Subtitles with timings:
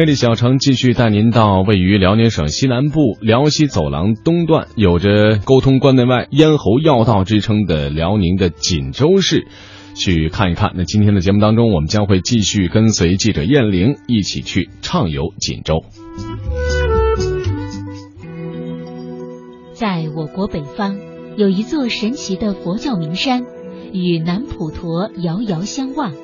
[0.00, 9.46] 魅力小城继续带您到位于辽宁省西南部辽西走廊东段，有着沟通关内外、咽喉要道之称的辽宁的锦州市，
[9.94, 10.72] 去看一看。
[10.74, 15.84] 那今天的节目当中，我们将会继续跟随记者燕玲一起去畅游锦州。
[19.74, 20.98] 在我国北方，
[21.36, 23.44] 有一座神奇的佛教名山，
[23.92, 26.14] 与南普陀遥遥相望，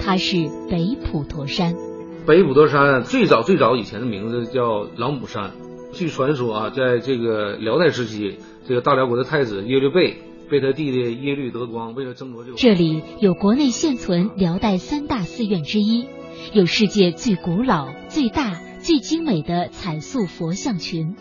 [0.00, 1.76] 它是北普陀山。
[2.24, 5.50] 北普陀山最早最早以前的名字叫朗姆山。
[5.92, 10.18] 据传说啊，在这个辽代时期，这个大辽国的太子耶律倍
[10.48, 16.06] 被他弟弟耶律德光为了争夺这个，这里有国内现存辽代三大寺院之一，
[16.52, 21.16] 有世界最古老、最大、最精美的彩塑佛像群。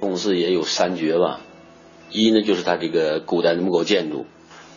[0.00, 1.38] 宗寺也有三绝吧，
[2.10, 4.26] 一呢就是它这个古代的木构建筑，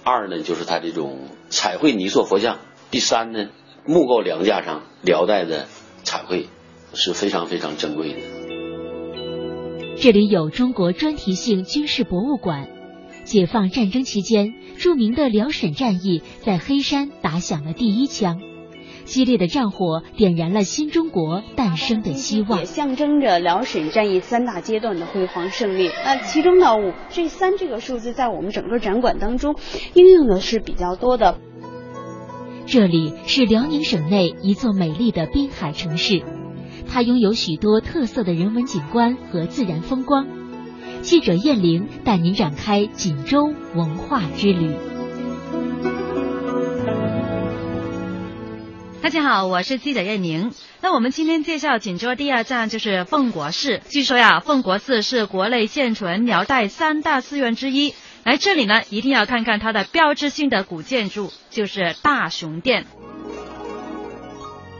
[0.03, 2.59] 二呢就是它这种彩绘泥塑佛像，
[2.91, 3.47] 第三呢。
[3.87, 5.67] 木构梁架上辽代的
[6.03, 6.47] 彩绘
[6.93, 8.19] 是非常非常珍贵的。
[9.97, 12.67] 这里有中国专题性军事博物馆。
[13.25, 18.39] 解放战争期间，著名的辽沈战役在黑山打响了第一枪，
[19.03, 25.89] 激烈的战火点燃了新中国诞生的希望，也象征着辽沈战役三大阶段的辉煌胜利。
[26.03, 26.67] 那其中呢，
[27.09, 29.55] 这三这个数字在我们整个展馆当中
[29.95, 31.39] 应用的是比较多的。
[32.67, 36.23] 这里是辽宁省内一座美丽的滨海城市，
[36.89, 40.25] 它拥有许多特色的人文景观和自然风光。
[41.03, 44.75] 记者燕玲带您展开锦州文化之旅。
[49.03, 50.51] 大家好，我是记者燕玲。
[50.81, 53.79] 那我们今天介绍锦州第二站就是奉国寺。
[53.87, 57.93] 据说呀，奉国寺是国内现存辽代三大寺院之一。
[58.25, 62.87] 来这里呢，一定要看看它的标志性的古建筑，就是大雄殿。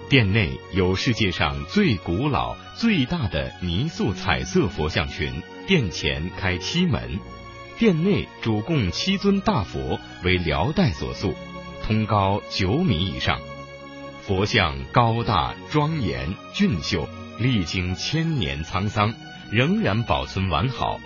[0.10, 7.20] 殿内有世界上最古老、最大的泥塑彩色佛像群，殿前开七门。
[7.78, 11.36] 殿内主供七尊大佛，为辽代所塑，
[11.86, 13.40] 通高九米以上，
[14.24, 19.14] 佛像高大庄严俊秀，历经千年沧桑，
[19.52, 21.00] 仍然保存完好。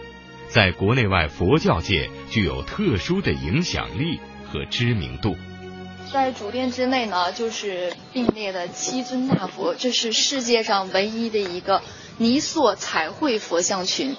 [0.50, 4.20] 在国内外佛教界具有特殊的影响力
[4.52, 5.36] 和知名度。
[6.12, 11.84] 在主殿之内呢，就是并列的七尊大佛，这是世界上唯一的一个
[12.18, 14.16] 泥塑彩绘佛像群。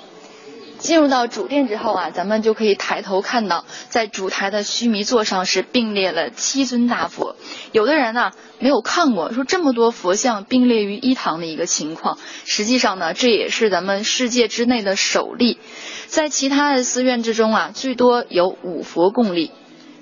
[0.80, 7.36] 进入到主殿之后啊，咱们就可以抬头看到，在主台的须弥座上是并列了七尊大佛。
[7.70, 15.58] 有的人呢没有看过，说这么多佛像并列于一堂的一个情况，实际上呢，这也是咱们世界之内的首例。
[16.06, 19.52] 在其他的寺院之中啊，最多有五佛共立。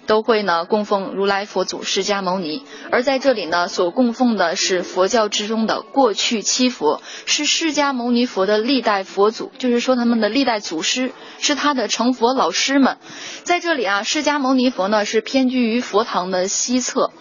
[0.09, 12.97] 都会呢供奉如来佛祖释迦牟尼，而在这里呢所供奉的是佛教之中的过去七佛，是释迦牟尼佛的历代佛祖，就是说他们的历代祖师是他的成佛老师们。
[13.45, 17.13] 在这里啊，释迦牟尼佛呢是偏居于佛堂的西侧，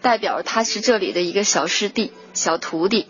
[0.00, 3.06] 代表他是这里的一个小师弟、小徒弟，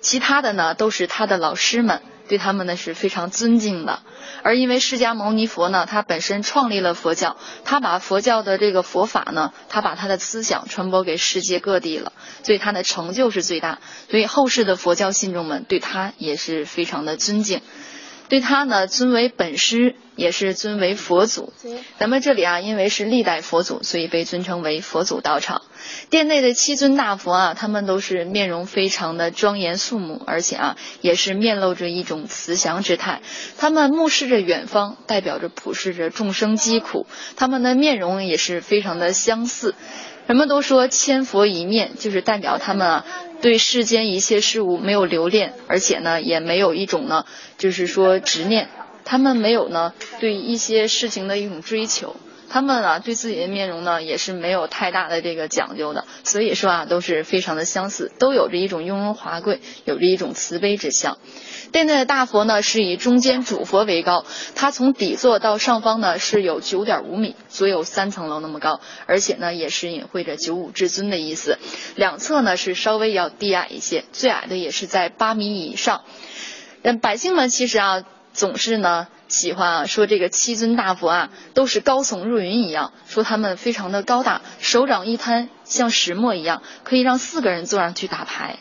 [0.00, 2.00] 其他的呢都是他的老师们。
[2.28, 4.02] 对他们呢是非常尊敬的，
[4.42, 12.12] 而因为释迦牟尼佛呢，他本身创立了佛教，他把佛教的这个佛法呢，他把他的思想传播给世界各地了，
[12.42, 13.80] 所以他的成就是最大，
[14.10, 17.62] 所以后世的佛教信众们对他也是非常的尊敬。
[18.28, 21.52] 对他呢，尊为本师，也是尊为佛祖。
[21.98, 25.62] 咱们这里啊，因为是历代佛祖，所以被尊称为佛祖道场。
[26.10, 33.22] 殿内的七尊大佛啊，他们都是面容非常的庄严肃穆，而且啊，也是面露着一种慈祥之态。
[33.56, 37.06] 他们目视着远方，代表着普世着众生疾苦。
[37.36, 39.74] 他们的面容也是非常的相似。
[40.28, 43.06] 人们都说千佛一面，就是代表他们啊。
[43.40, 47.24] 对世间一切事物没有留恋，而且呢，也没有一种呢，
[47.56, 48.68] 就是说执念。
[49.06, 52.14] 他们没有呢，对一些事情的一种追求。
[52.50, 56.04] 他们啊，对自己的面容呢，也是没有太大的这个讲究的。
[56.24, 61.18] 所以说啊，都是非常的相似，都有着一种雍容华贵，有着一种慈悲之相。
[61.70, 64.24] 殿内的大佛呢，是以中间主佛为高，
[64.54, 71.58] 它从底座到上方呢是有九点五米，足有三层楼那么高，而且呢也是隐晦着九五至尊的意思。
[71.94, 76.02] 两侧呢是稍微要低矮一些，最矮的也是在八米以上。
[76.82, 78.02] 嗯，百姓们其实啊
[78.32, 88.58] 总是呢喜欢啊说这个七尊大佛啊都是高耸入云一样，说他们非常的高大，手掌一摊像石磨一样，可以让四个人坐上去打牌。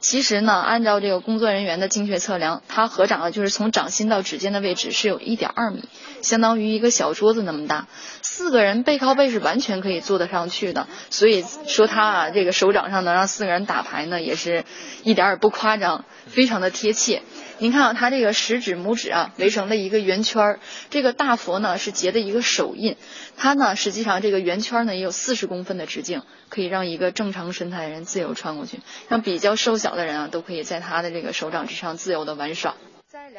[0.00, 5.84] 其实呢，按照这个工作人员的精确测量，它合掌啊，就是从掌心到指尖的位置是有一点二米，
[6.22, 7.86] 相当于一个小桌子那么大。
[8.20, 14.64] 四个人背靠背是完全可以坐得上去的，所以说他啊，这个手掌上能让四个人打牌呢，也是
[15.04, 17.22] 一点也不夸张，非常的贴切。
[17.62, 20.60] 您看啊，它这个食指、拇指啊围成了一个圆圈儿，
[20.90, 22.96] 这个大佛呢是结的一个手印，
[23.36, 32.74] 它呢实际上这个圆圈呢也有四十公分的直径，可以让一个正常身材的人自由穿过去，让比较瘦小的人啊都可以在他的这个手掌之上自由的玩耍。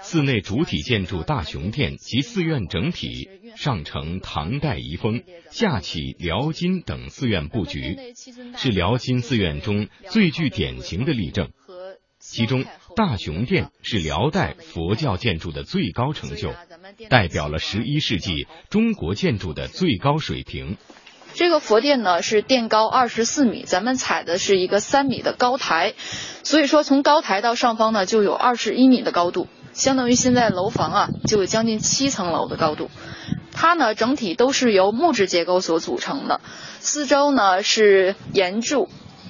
[0.02, 5.22] 寺内主体建筑大雄殿及寺院整体上承唐代遗风，
[5.52, 7.98] 下启辽金等寺院布局，
[8.56, 11.50] 是辽金寺院中最具典型的例证。
[12.26, 12.64] 其中，
[12.96, 16.54] 大雄殿是辽代佛教建筑的最高成就，
[17.10, 20.78] 代表了十一世纪中国建筑的最高水平。
[21.34, 25.94] 这个佛殿呢是殿高二十四米，咱们踩的是一个三米的高台，
[26.44, 32.92] 所以说从高台到上方呢就有二十一米的高度，相当于现在楼房啊就有将近七层楼的高度。
[33.52, 36.42] 它呢整体都是由木质结构所组成的，
[36.80, 38.90] 四周呢是檐柱、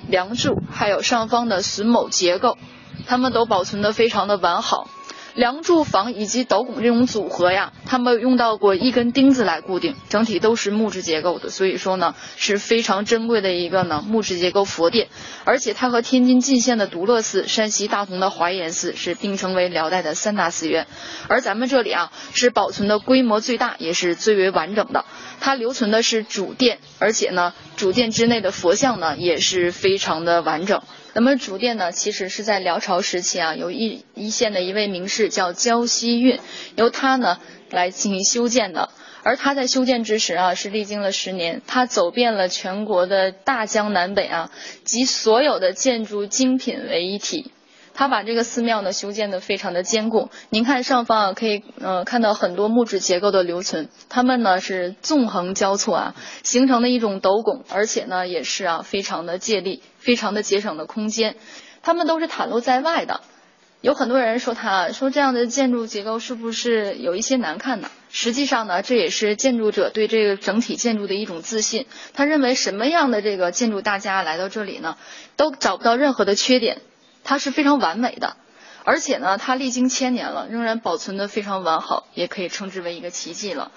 [0.09, 2.57] 梁柱，还有上方的榫卯结构。
[3.05, 4.87] 它们都保存的非常的完好，
[5.35, 15.07] 梁柱房以及斗拱这种组合呀，他们用到过一根钉子来固定，整体都是木质结构的，所以说呢是非常珍贵的一个呢木质结构佛殿，
[15.43, 20.85] 而且它和天津蓟县的独乐寺、山西大同的华严寺是并称为辽代的三大寺院，
[21.27, 25.05] 而咱们这里啊是保存的规模最大，也是最为完整的，
[25.39, 30.83] 它留存的是主殿，而且呢主殿之内的佛像呢也是非常的完整。
[31.13, 36.39] 那么主殿呢，其实是在辽朝时期啊，有一一线的一位名士叫焦希运，
[36.75, 37.39] 由他呢
[37.69, 38.89] 来进行修建的。
[39.25, 44.51] 而他在修建之时啊，是历经了十年，他走遍了全国的大江南北啊，
[44.83, 47.51] 集所有的建筑精品为一体。
[47.95, 50.29] 他把这个寺庙呢修建的非常的坚固。
[50.49, 61.35] 您看上方啊，可以呃看到很多木质结构的留存，它们呢是纵横交错啊，形成的一种斗拱，而且呢也是啊非常的借力，非常的节省的空间。
[61.81, 63.21] 他们都是袒露在外的。
[63.81, 67.91] 有很多人说他说这样的建筑结构是不是有一些难看呢？
[68.09, 71.85] 实际上呢，这也是建筑者对这个整体建筑的一种自信。
[72.13, 74.97] 他认为什么样的这个建筑大家来到这里呢，
[75.35, 76.81] 都找不到任何的缺点。
[77.25, 78.37] 它是非常完美的，
[78.85, 83.71] 而且呢，它历经千年了，仍然保存的非常完好，也可以称之为一个奇迹了。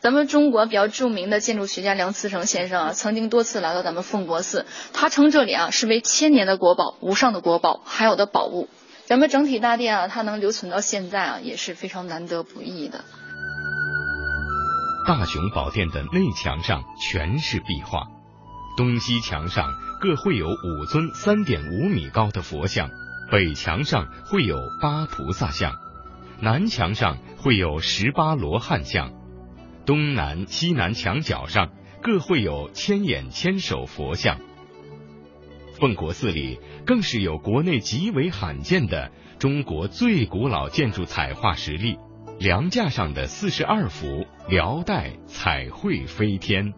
[0.00, 8.68] 咱们中国比较著名的建筑学家梁思成先生啊，曾经多次来到咱们奉国寺，他称这里啊是为千年的国宝，无上的国宝，还有的宝物。
[9.06, 13.04] 咱们整体大殿啊，它能留存到现在啊，也是非常难得不易的。
[15.06, 18.02] 大雄宝殿的内墙上全是壁画，
[18.76, 19.64] 东西墙上。
[20.00, 22.88] 各绘有五尊三点五米高的佛像，
[23.30, 25.74] 北墙上绘有八菩萨像，
[26.40, 29.12] 南墙上绘有十八罗汉像，
[29.84, 31.70] 东南西南墙角上
[32.02, 34.38] 各绘有千眼千手佛像。
[35.78, 41.98] 奉国寺里更是有国内极为罕见的中国最古老建筑彩画实例——
[42.40, 46.72] 梁架上的四十二幅辽代彩绘飞天。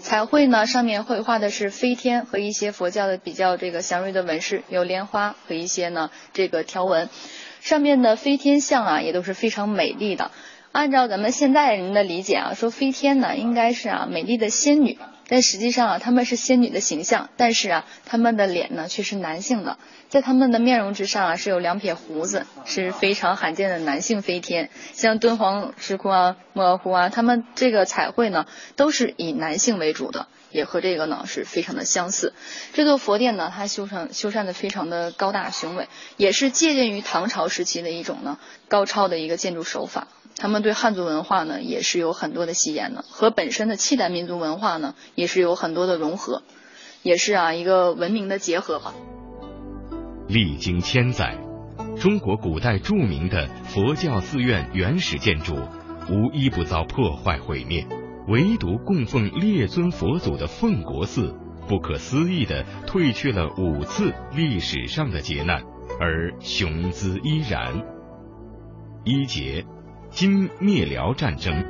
[0.00, 7.08] 彩绘呢，上面绘画的是飞天和一些佛教的比较这个祥瑞的纹饰，有莲花和一些呢这个条纹，
[7.60, 10.30] 上面的飞天像啊也都是非常美丽的。
[10.72, 14.98] 按照咱们现在人的理解啊，说飞天呢应该是啊美丽的仙女。
[15.30, 19.78] 但实际上啊，他们是仙女的形象，但是啊，他们的脸呢却是男性的，
[20.08, 24.70] 在他们的面容之上啊是有两撇胡子，是非常罕见的男性飞天。
[24.92, 32.34] 像敦煌石窟啊、莫高窟啊，他们这个彩绘呢都是以男性为主的，也和这个呢是非常的相似。
[32.72, 40.08] 这座佛殿呢，它修成修缮的非常的高大雄伟，也是借鉴于唐朝时期的一种呢高超的一个建筑手法。
[40.36, 46.42] 他们对汉族文化呢也是有很多的吸引的，和本身的契丹民族文化呢也是有很多的融合，
[47.02, 48.94] 也是啊一个文明的结合吧。
[50.28, 51.38] 历经千载，
[51.98, 55.56] 中国古代著名的佛教寺院原始建筑
[56.08, 57.86] 无一不遭破坏毁灭，
[58.28, 61.34] 唯独供奉列尊佛祖的奉国寺，
[61.68, 65.62] 不可思议的退去了五次历史上的劫难，
[66.00, 67.84] 而雄姿依然。
[69.04, 69.66] 一节。
[70.10, 71.64] 金灭辽战争，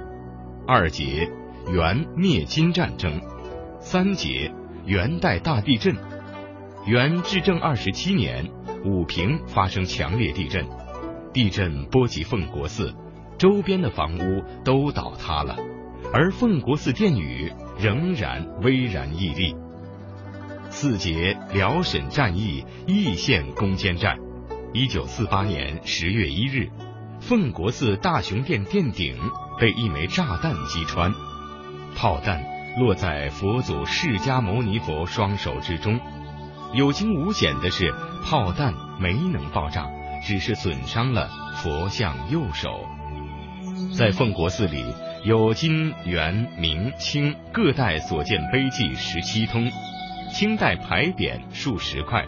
[0.67, 1.31] 二节
[1.71, 3.21] 元灭金战争，
[3.81, 4.51] 三节
[4.87, 5.95] 元代大地震。
[6.87, 8.51] 元至正二十七年，
[8.83, 10.67] 武平发生强烈地震，
[11.35, 12.95] 地震波及奉国寺，
[13.37, 15.59] 周边的房屋都倒塌了，
[16.11, 19.55] 而奉国寺殿宇仍然巍然屹立。
[20.71, 24.19] 四节辽沈战役易县攻坚战。
[24.73, 26.71] 一九四八年十月一日，
[27.21, 29.17] 奉国寺大雄殿殿顶
[29.59, 31.13] 被一枚炸弹击穿，
[31.95, 32.43] 炮弹
[32.79, 36.01] 落在佛祖释迦牟尼佛双手之中。
[36.73, 39.87] 有惊无险的是，炮弹没能爆炸，
[40.27, 42.87] 只是损伤了佛像右手。
[43.97, 44.85] 在奉国寺里，
[45.25, 49.71] 有金、元、明、清各代所建碑记十七通，
[50.33, 52.25] 清代牌匾数十块。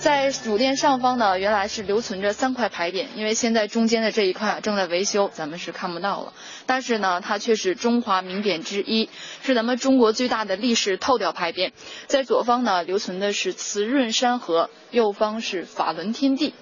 [0.00, 6.32] 在主殿上方呢，原来是留存着三块牌匾，因为现在中间的这一块正在维修，咱们是看不到了。
[6.64, 9.10] 但是呢，它却是中华名匾之一，
[9.42, 11.72] 是咱们中国最大的历史透雕牌匾。
[12.06, 16.54] 在左方呢，留存的是慈润山河，右方是法轮天地。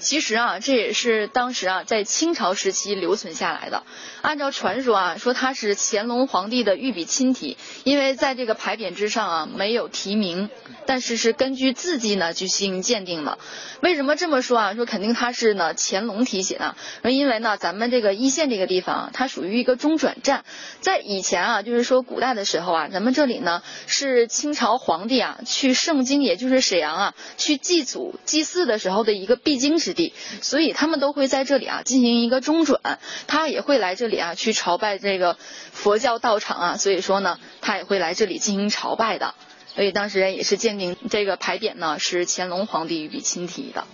[0.00, 3.84] 其实啊，这也是当时啊，在清朝时期留存下来的。
[4.22, 10.48] 按照传说啊，说它是乾隆皇帝的御笔亲题，因为在这个牌匾之上啊没有题名，
[10.86, 13.38] 但是是根据字迹呢去进行鉴定的。
[13.82, 14.74] 为什么这么说啊？
[14.74, 16.76] 说肯定它是呢乾隆题写的。
[17.10, 20.44] 因为呢，咱们这个一线这个地方啊，它属于一个中转站，
[20.80, 29.89] 在以前啊，就是说古代的时候啊，咱们这里呢是清朝皇帝啊去盛京，也就是沈阳啊去祭祖祭祀的时候的一个必经之。
[29.90, 39.34] 之地，所以他们都会在这里啊进行一个中转，他也会来这里啊去朝拜这个佛教道场啊，所以说呢，他也会来这里进行朝拜的。
[39.66, 43.84] 所以当时人也是鉴定这个牌匾呢是乾隆皇帝御笔亲题的。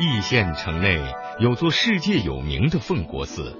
[0.00, 1.00] 易县城内
[1.38, 3.56] 有座世界有名的奉国寺，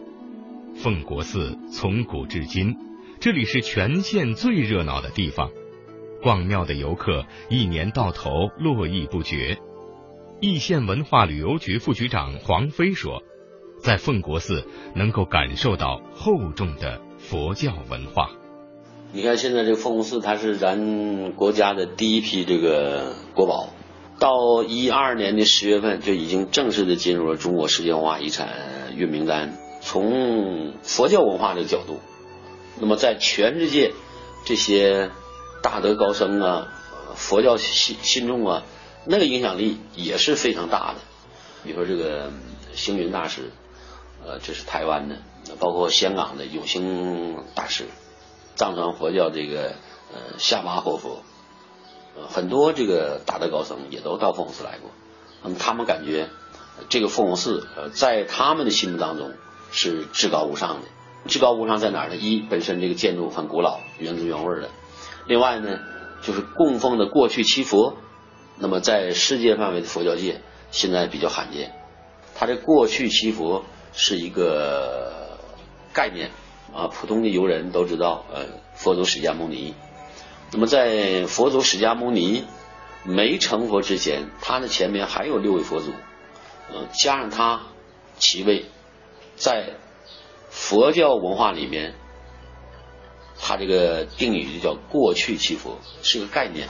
[0.77, 2.77] 奉国寺从古至今，
[3.21, 5.51] 这里是全县最热闹的地方，
[6.23, 9.59] 逛庙的游客一年到头络绎不绝。
[10.45, 13.23] 易县文化旅游局副局长黄飞说
[13.81, 18.29] ：“在奉国寺能够感受到厚重的佛教文化。
[19.13, 23.69] 你看，现在这个奉国寺，它是咱国家的第一批这个国宝，
[24.19, 28.49] 到一二年的十月份就已经正式的进入了中国世界文化遗产
[28.97, 29.57] 月名单。
[29.81, 32.01] 从佛教文化这个角度，
[32.81, 33.93] 那么在全世界
[34.45, 35.13] 这些
[35.63, 36.67] 大德高僧啊，
[37.15, 38.65] 佛教信信众啊。”
[39.05, 41.01] 那个影响力也是非常大的，
[41.65, 42.31] 比如说这个
[42.73, 43.51] 星云大师，
[44.25, 45.17] 呃，这是台湾的，
[45.59, 47.87] 包括香港的永兴大师，
[48.55, 49.75] 藏传佛教这个
[50.13, 51.23] 呃夏巴活佛，
[52.17, 54.91] 呃，很多这个大德高僧也都到凤凰寺来过，
[55.43, 56.29] 那么他们感觉
[56.89, 59.33] 这个凤凰寺呃在他们的心目当中
[59.73, 60.89] 是至高无上的，
[61.29, 62.15] 至高无上在哪儿呢？
[62.15, 64.71] 一本身这个建筑很古老，原汁原味的，
[65.27, 65.81] 另外呢
[66.23, 67.97] 就是供奉的过去七佛。
[68.63, 70.41] 那么，在世界范围的佛教界，
[70.71, 71.73] 现在比较罕见。
[72.37, 75.37] 它这过去七佛是一个
[75.93, 76.31] 概念
[76.73, 78.25] 啊，普通的游人都知道。
[78.33, 79.75] 呃，佛祖释迦牟尼。
[80.53, 82.45] 那么，在佛祖释迦牟尼
[83.03, 85.91] 没成佛之前，他的前面还有六位佛祖，
[86.73, 87.63] 呃，加上他
[88.21, 88.67] 七位，
[89.35, 89.71] 在
[90.51, 91.95] 佛教文化里面，
[93.41, 96.69] 他这个定语就叫过去七佛，是个概念。